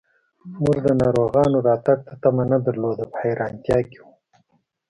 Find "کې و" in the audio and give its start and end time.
3.89-4.07